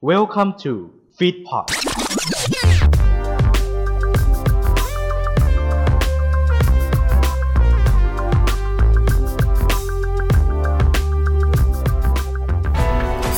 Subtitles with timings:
[0.00, 1.66] Welcome to Feedpot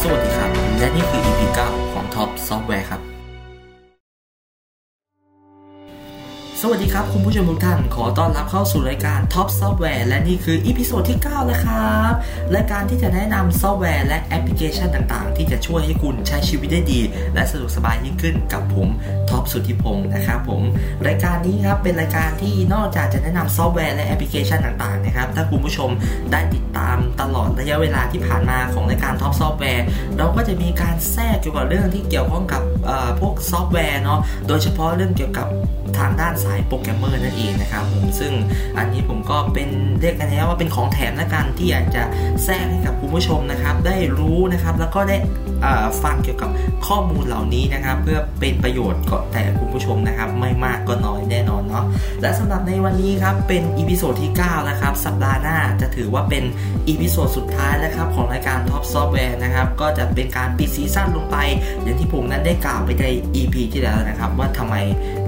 [0.00, 2.99] สวัสดีครับ และนี่คือ EP 9 ของ Top Software ครับ
[6.63, 12.13] สวัสดีครับ คุณผู้ชมทุกท่าน ขอต้อนรับเข้าสู่รายการ Top Software และนี่คือ episode ที่ 9 แล้วครับ
[12.54, 17.01] รายการที่จะแนะนำซอฟต์แวร์และแอปพลิเคชันต่างๆ ที่จะช่วยให้คุณใช้ชีวิตได้ดี
[17.34, 18.88] และสะดวกสบายยิ่งขึ้นกับผม
[19.30, 20.62] ท็อปสุทธิพงศ์นะครับผม
[21.06, 25.90] รายการนี้ครับเป็นรายการที่นอกจากจะแนะนำซอฟต์แวร์และแอปพลิเคชันต่างๆนะครับถ้าคุณผู้ชม
[26.32, 29.82] ได้ติดตามตลอดระยะเวลาที่ผ่านมาของรายการ Top Software
[30.18, 32.62] เราก็จะมีการแทรกเกี่ยวกับเรื่องที่เกี่ยวข้องกับ
[33.20, 35.46] พวกซอฟต์แวร์เนาะโดยเฉพาะเรื่องเกี่ยวกับ
[35.98, 38.32] ทางด้านสายโปรแกรมเมอร์นั่นเองนะครับผมซึ่ง
[38.78, 39.68] อันนี้ผมก็เป็น
[40.00, 42.02] เรียกกันแล้วว่าเป็นของแถมละกันที่อยากจะ
[42.44, 45.16] แทรกให้กับคุณผู้ชมนะครับ ได้รู้นะครับแล้วก็ได้
[46.02, 46.50] ฟังเกี่ยวกับ
[46.86, 51.84] ข้อมูลเหล่านี้นะครับ เพื่อเป็นประโยชน์กับแต่คุณผู้ชมนะครับ ไม่มากก็น้อยแน่นอนเนาะ
[52.22, 56.44] และสำหรับในวันนี้ครับเป็น episode ที่9นะครับสัปดาห์หน้าจะถือว่าเป็น
[56.88, 61.37] episode สุดท้ายแล้วครับของรายการ Top Software นะครับก็จะเป็นการปิด season ลงไป
[61.82, 64.75] อย่างที่ผมนั้นได้กล่าวไปใน EP ที่แล้วนะครับ ว่าทำไม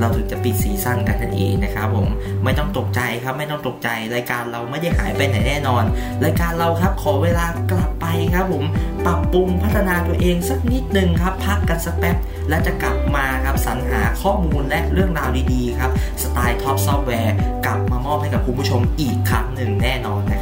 [0.01, 2.09] เราถึงจะปิด season กันนั่นเองนะครับผม
[2.45, 5.84] ไม่ต้องตกใจครับไม่ต้องตกใจรายการเราไม่ได้หายไปไหนแน่นอน
[6.25, 8.65] รายการเราครับขอเวลากลับไปครับผม
[9.07, 12.17] ปรับปรุงพัฒนาตัวเองสักนิดนึงครับพักกันสักแป๊บ
[12.49, 15.91] และจะกลับมาครับสรรหาข้อมูลและเรื่องราวดีๆครับ
[16.23, 17.34] สไตล์ Top Software
[17.67, 20.41] กลับมามอบให้กับคุณผู้ชมอีกครั้งหนึ่งแน่นอนนะ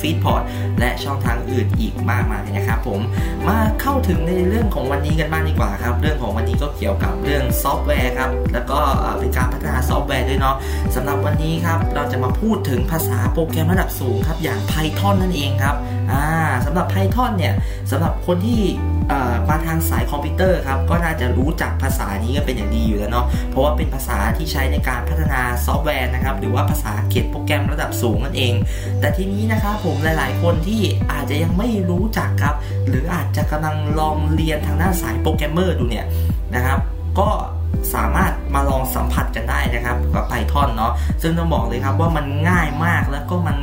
[0.00, 0.42] Fitpod
[0.78, 3.00] และช่องทางอื่นอีกมากมายนะครับผม
[3.48, 8.78] มาเข้าถึงในเรื่องของวันนี้กันบ้างดีกว่าครับ เรื่องของวันนี้ก็เกี่ยวกับเรื่องซอฟต์แวร์ครับ แล้วก็
[9.18, 10.56] เป็นการพัฒนาซอฟต์แวร์ด้วยเนาะ
[10.94, 15.76] สำหรับวันนี้ครับเราจะมาพูดถึงภาษาโปรแกรมระดับสูงครับอย่าง Python นั่นเองครับ
[16.10, 16.24] อ่า
[16.64, 17.54] สำหรับ Python เนี่ย
[17.90, 18.60] สำหรับคนที่
[19.48, 28.54] มาทางสายคอมพิวเตอร์ครับก็น่าจะรู้จักภาษานี้กันเป็นอย่างดีอยู่แล้วเนาะเพราะว่าเป็นภาษาที่ใช้ในการพัฒนาซอฟต์แวร์นะครับหรือว่าภาษาเขียนโปรแกรมระดับสูงนั่นเอง
[29.00, 30.80] แต่ทีนี้นะครับผมหลาย ๆ คนที่
[31.12, 32.54] อาจจะยังไม่รู้จักครับ
[32.88, 36.06] หรืออาจจะกำลังลองเรียนทางด้านสายโปรแกรมเมอร์ดูเนี่ย
[36.54, 36.78] นะครับ
[37.18, 37.28] ก็
[37.94, 43.56] สามารถมาลองสัมผัสกันได้นะครับกับ Python เนาะซึ่งต้องบอกเลยครับว่ามันง่ายมากแล้วก็มัน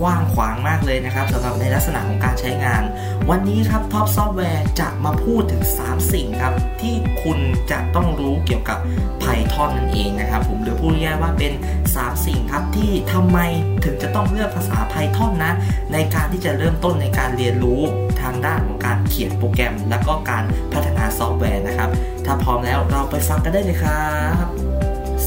[0.00, 2.82] กว้างขวางมากเลยนะครับสำหรับในลักษณะของการใช้งาน
[3.30, 7.38] วันนี้ครับ Top Software จะมาพูดถึง 3 สิ่งครับ ที่คุณ
[7.70, 8.78] จะต้องรู้เกี่ยวกับ
[9.22, 11.52] Python นั่นเองนะครับผมหรือพูดง่ายๆว่าเป็น
[11.88, 13.38] 3 สิ่งครับที่ทำไม
[13.84, 15.52] ถึงจะต้องเลือกภาษา Python นะ
[15.92, 17.80] ในการที่จะเริ่มต้นในการเรียนรู้
[18.22, 21.90] ทางด้านของการเขียนโปรแกรม แล้วก็การพัฒนาซอฟต์แวร์นะครับ
[22.26, 24.06] ถ้าพร้อมแล้วเราไปฟังกันได้เลยครั
[24.44, 24.65] บ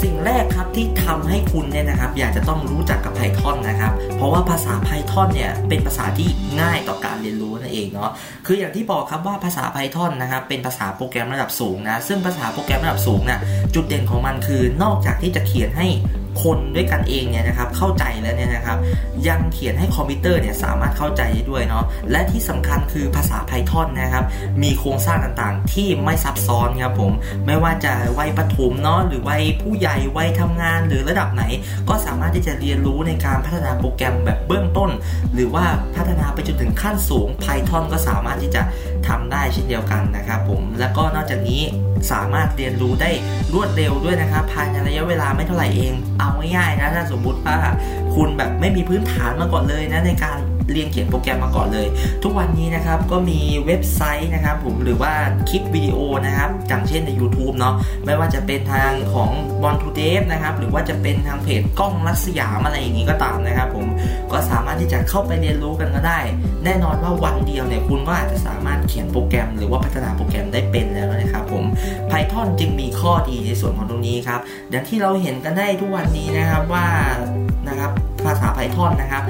[0.04, 6.30] สิ่งแรกครับที่ทำให้คุณเนี่ยนะครับอยากจะต้องรู้จักกับ Python นะครับ เพราะว่าภาษา Python เนี่ยเป็นภาษาที่
[6.62, 8.12] ง่ายต่อการเรียนรู้นั่นเองเนาะ
[8.46, 13.40] คืออย่างที่บอกครับว่าภาษา Python นะครับเป็นภาษาโปรแกรมระดับสูงนะ ซึ่งภาษาโปรแกรมระดับสูงนะ่ะ
[13.76, 15.88] จุดเด่นของมันคือนอกจากที่จะเขียนให้
[16.44, 18.78] คนด้วยกันเองเนี่ยนะครับเข้าใจแล้วเนี่ยนะครับ
[19.28, 24.26] ยังเขียนให้คอมพิวเตอร์เนี่ยสามารถเข้าใจได้ด้วยเนาะและที่สำคัญคือภาษา Python นะครับ
[24.64, 27.12] มีโครงสร้างต่างๆ ที่ไม่ซับซ้อนครับผม
[27.46, 31.44] ไม่ว่าจะวัยประถมเนาะหรือวัยผู้ใหญ่วัยทำงานหรือระดับไหน
[31.90, 34.92] ก็สามารถที่จะเรียนรู้ในการพัฒนาโปรแกรมแบบเบื้องต้น
[35.34, 38.62] หรือว่าพัฒนาไปจนถึงขั้นสูง Python ก็สามารถที่จะ
[39.08, 41.62] ทำได้เช่นเดียวกันนะครับผมแล้วก็นอกจากนี้
[42.12, 43.12] สามารถเรียนรู้ได้
[43.54, 47.58] รวดเร็วด้วยนะครับภายในระยะเวลาไม่เท่าไหร่เองเอาง่ายๆนะถ้าสมมุติว่า
[48.16, 50.38] คุณแบบไม่มีพื้นฐานมาก่อนเลยนะในการ
[50.74, 51.88] เรียนเขียนโปรแกรมมาก่อนเลย
[52.24, 55.14] ทุกวันนี้นะครับก็มีเว็บไซต์นะครับผมหรือว่า
[55.50, 57.76] คลิปวิดีโอนะครับอย่างเช่นใน YouTube เนาะ
[58.06, 59.32] ไม่ว่าจะเป็นทางของ
[59.62, 63.88] b o n to d e v นะครับหรือว่าจะเป็นทางเพจกล้องรักสยามอะไรอย่างนี้ก็ตามนะครับผม
[64.32, 66.20] ก็สามารถที่จะเข้าไปเรียนรู้กันก็ได้
[66.66, 71.64] แน่นอนว่าวันเดียวเนี่ยคุณก็อาจจะสามารถเขียนโปรแกรม หรือว่าพัฒนาโปรแกรมได้เป็นแล้วนะครับผม
[72.10, 76.86] Python จึงมีข้อดีในส่วนของตรงนี้ครับอย่างที่เราเห็นกันได้ทุกวันนี้นะครับว่า
[77.68, 77.92] นะครับ
[78.26, 79.24] ภาษา Python นะครับ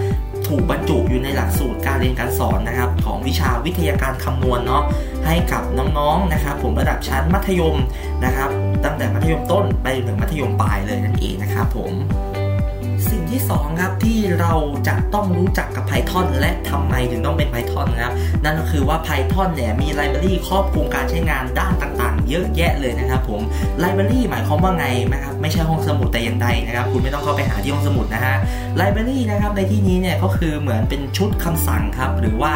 [0.50, 4.84] ถูกบรรจุอยู่ในหลักสูตรการเรียนการสอนนะครับของวิชาวิทยาการคำนวณเนาะ
[5.26, 7.76] ให้กับน้องๆนะครับ ผมระดับชั้นมัธยม
[8.26, 8.50] นะครับ
[8.84, 11.92] ตั้งแต่มัธยมต้นไปถึงมัธยมปลายเลยนั่นเองนะครับผม
[13.32, 14.54] ที่2ครับที่เรา
[14.88, 23.42] จะต้องรู้จักกับ Python และทำไมถึงต้องเป็น Python นะครับ นั่นก็คือว่า Python เนี่ยมีไลบรารีครอบคลุมการใช้งานด้านต่างๆ เยอะแยะเลยนะครับผม
[23.80, 28.36] ไลบรารีหมายความว่าไงนะครับไม่ใช่ห้องสมุดแต่อย่างใดนะครับ คุณไม่ต้องเข้าไปหาที่ห้องสมุดนะฮะ
[28.78, 32.54] ไลบรารีนะครับในที่นี้เนี่ยก็คือเหมือนเป็นชุดคำสั่งครับหรือว่า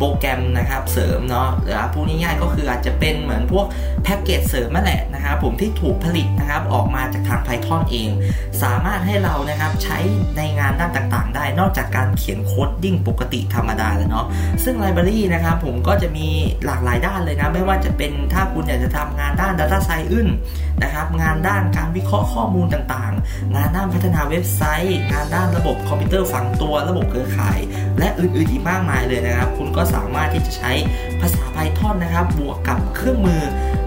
[0.00, 3.66] โปรแกรมนะครับเสริมเนาะหรือพูดง่ายๆก็คืออาจจะเป็นเหมือนพวก
[4.04, 8.10] แพ็กเกจเสริมนั่นแหละนะครับผมที่ถูกผลิตนะครับออกมาจากทาง Python เอง
[8.62, 9.98] สามารถให้เรานะครับใช้
[10.36, 14.26] ในงานด้านต่างๆ ได้นอกจากการเขียน coding ปกติธรรมดาแล้วเนาะ
[14.64, 16.26] ซึ่ง library นะครับผมก็จะมี
[16.64, 20.32] หลากหลายด้านเลยนะไม่ว่าจะเป็นถ้าคุณอยากจะทำงานด้าน Data Science
[20.82, 27.58] นะครับงานด้านการวิเคราะห์ข้อมูลต่างๆ งานด้านพัฒนาเว็บไซต์ งานด้านระบบคอมพิวเตอร์ฝังตัวระบบเครือข่าย
[27.98, 30.72] และอื่นๆอีกมากมายเลยนะครับ คุณก็สามารถที่จะใช้
[31.20, 33.42] ภาษา Python นะครับ บวกกับเครื่องมือ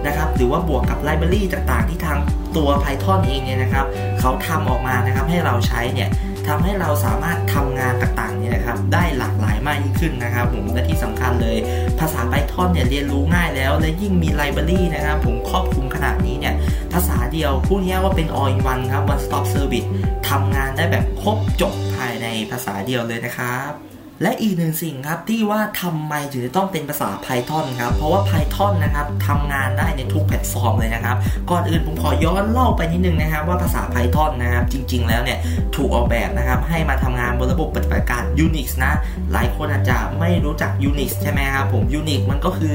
[0.06, 2.18] นะครับ หรือว่าบวกกับ library ต่างๆ ที่ทาง
[2.56, 3.86] ตัว Python เองเนี่ยนะครับ
[4.20, 6.10] เขาทำออกมานะครับให้เราใช้เนี่ย
[6.48, 11.56] ทำให้เราสามารถทำงานต่างๆเนี่ยนะครับได้หลากหลายมากยิ่งขึ้นนะครับผมและที่สำคัญเลย
[12.00, 16.54] ภาษา Python เนี่ยเรียนรู้ง่ายแล้ว และยิ่งมีไลบรารีนะครับผมครอบคลุมขนาดนี้เนี่ย
[16.92, 19.88] ภาษาเดียวพูดง่ายว่าเป็น all in one ครับ one stop service
[20.28, 31.16] ทำงานได้แบบครบจบภายในภาษาเดียวเลยนะครับ และอีกหนึ่งสิ่งครับที่ว่าทำไมถึงจะต้องเป็นภาษา Python ครับ เพราะว่า Python นะครับทำงานได้ในทุกแพลตฟอร์มเลยนะครับ
[31.50, 35.38] ก่อนอื่นผมขอย้อนเล่าไปนิดนึงนะครับ ว่าภาษา Python นะครับ จริง ๆ แล้วเนี่ย
[35.76, 38.92] ถูกออกแบบนะครับ ให้มาทำงานบนระบบปฏิบัติการ Unix นะ
[39.32, 42.74] หลายคนอาจจะไม่รู้จัก Unix ใช่ไหมครับผม Unix มันก็คือ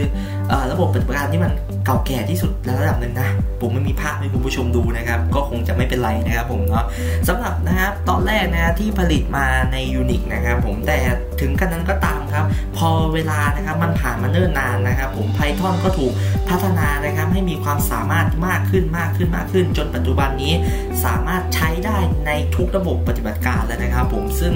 [0.50, 1.51] เออระบบปฏิบัติการที่มัน
[1.86, 3.30] เก่าแก่ที่สุดระดับหนึ่งนะ
[3.62, 6.86] ผมไม่มีภาพให้คุณผู้ชมดูนะครับ ก็คงจะไม่เป็นไรนะครับผมเนาะ
[7.27, 11.00] สำหรับนะครับตอนแรกนะที่ผลิตมาใน Unix นะครับผมแต่
[11.41, 12.45] ถึงกันนั้นก็ตามครับ
[12.77, 16.12] พอเวลานะครับมันผ่านมาเนิ่นนานนะครับผม Python ก็ถูก
[16.50, 20.53] พัฒนานะครับให้มีความสามารถมากขึ้นมากขึ้นมากขึ้น จนปัจจุบันนี้
[21.06, 24.53] สามารถใช้ได้ในทุกระบบปฏิบัติการแล้วนะครับ ผมซึ่ง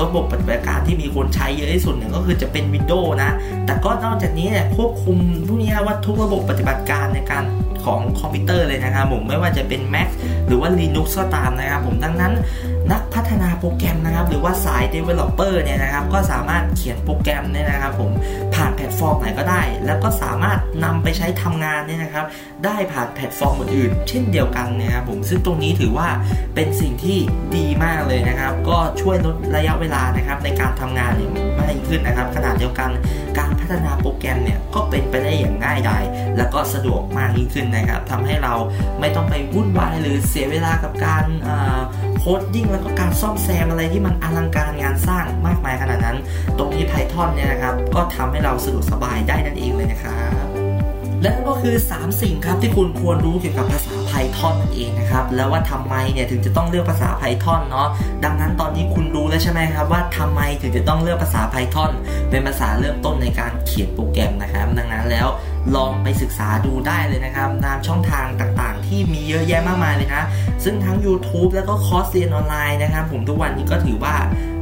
[0.00, 3.30] ระบบปฏิบัติการที่มีคนใช้เยอะที่สุดเนี่ยก็คือจะเป็น Windows นะ
[3.66, 7.44] แต่ก็นอกจากนี้เนี่ยควบคุมพวกนี้ว่าทุกระบบปฏิบัติการในการ
[7.84, 10.08] ของคอมพิวเตอร์เลยนะครับผมไม่ว่าจะเป็น Mac
[10.46, 12.32] หรือว่า Linux ก็ตามนะครับผมดังนั้น
[12.90, 18.10] นักพัฒนาโปรแกรมนะครับ หรือว่าสาย Developer เนี่ยนะครับ ก็สามารถเขียนโปรแกรมเนี่ยนะครับ ผม
[18.54, 22.24] ผ่านแพลตฟอร์มไหนก็ได้ แล้วก็สามารถนำไปใช้ทำงานเนี่ยนะครับ
[22.64, 26.08] ได้ผ่านแพลตฟอร์มอื่นๆ เช่นเดียวกันนะครับผมซึ่งตรงนี้ถือว่า
[26.54, 27.18] เป็นสิ่งที่
[27.56, 32.90] ดีมากเลยนะครับ ก็ช่วยลดระยะเวลานะครับในการทำงานเนี่ยมากขึ้นนะครับขณะเดียวกัน
[33.38, 36.04] การพัฒนาโปรแกรมเนี่ยก็เป็นไปได้อย่างง่ายดาย
[36.36, 38.54] แล้วก็สะดวกมากยิ่งขึ้นนะครับทำให้เรา
[39.00, 41.24] ไม่ต้องไปวุ่นวายหรือเสียเวลากับการ
[42.18, 46.18] coding แล้วก็การซ่อมแซมอะไรที่มันอลังการงานสร้างมากมายขนาดนั้น
[46.58, 50.46] ตรงนี้ Python เนี่ยนะครับก็ทำให้เราสะดวกสบายได้นั่นเองเลยนะครับ
[51.22, 57.88] และนั่นก็คือ 3 สิ่งครับที่คุณควรรู้เกี่ยวกับภาษา Python นั่นเองนะครับแล้วว่าทำไมเนี่ยถึงจะต้องเลือกภาษา Python เนาะ
[58.24, 61.90] ดังนั้นตอนนี้คุณรู้แล้วใช่ไหมครับว่าทำไมถึงจะต้องเลือกภาษา Python
[62.30, 65.28] เป็นภาษาเริ่มต้นในการเขียนโปรแกรมนะครับ ดังนั้นแล้ว
[65.76, 70.22] ลองไปศึกษาดูได้เลยนะครับตามช่องทางต่าง ที่มีเยอะแยะมากมายเลยนะ
[70.64, 74.14] ซึ่งทั้ง YouTube แล้วก็คอร์สเรียนออนไลน์นะครับผมทุกวันนี้ก็ถือว่า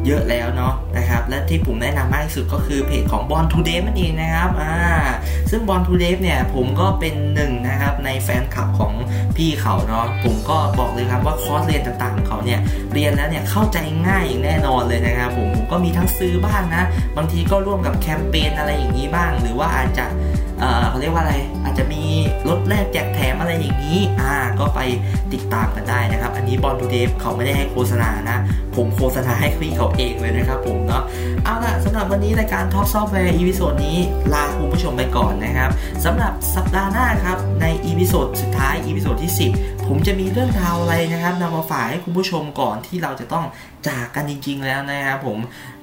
[0.07, 4.75] เยอะแล้วเนาะนะครับและที่ผมแนะนำมากที่สุดก็คือเพจของ b o n to Dev นั่นเองนะครับอ่า
[5.51, 8.93] ซึ่ง b o n to Dev เนี่ยผมก็เป็นหนึ่งนะครับในแฟนคลับของ
[9.37, 12.61] พี่เขาเนาะผมก็บอกเลยครับว่าคอร์สเรียนต่างๆเขาเนี่ย
[12.93, 16.83] เรียนแล้วเนี่ยเข้าใจง่ายอย่างแน่นอนเลยนะครับผมผมก็มีทั้งซื้อบ้างนะ
[17.17, 20.07] บางทีก็ร่วมกับแคมเปญอะไรอย่างนี้บ้าง หรือว่าอาจจะ
[20.59, 21.35] เอ่อเขาเรียกว่าอะไร
[21.81, 22.05] จะมี
[22.49, 24.81] ลดแลกแจกแถมอะไรอย่างนี้ อ่า ก็ไป
[25.33, 28.39] ติดตามกันได้นะครับ อันนี้ BorntoDev เขาไม่ได้ให้โฆษณานะ
[28.77, 31.03] ผมโฆษณาให้พี่เขาเองเลยนะครับผมเนาะ
[31.45, 33.99] เอาล่ะสำหรับวันนี้รายการ Top Software episode นี้
[34.35, 35.71] ลาคุณผู้ชมไปก่อนนะครับ
[36.05, 37.67] สำหรับสัปดาห์หน้าครับใน
[38.01, 43.45] episode สุดท้าย episode ที่ 10 ผมจะมีเรื่องราวอะไรนะครับนำมาฝากให้คุณผู้ชมก่อนที่เราจะต้อง
[43.89, 45.39] จากกันจริง ๆ แล้วนะครับผม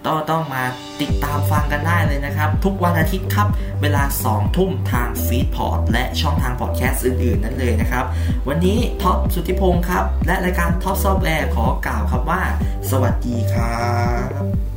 [0.06, 0.64] ก็ต้องมา
[1.02, 3.48] ติดตามฟังกันได้เลยนะครับ ทุกวันอาทิตย์ครับ
[3.81, 8.06] เวลา 2 ทุ่มทาง Fitpod และช่องทางพอดแคสต์อื่น ๆ นั่นเลยนะครับ
[8.48, 12.41] วันนี้ท็อปสุทธิพงศ์ครับ และรายการ Top Software ขอกล่าวครับว่า
[12.91, 13.88] สวัสดีครั
[14.41, 14.76] บ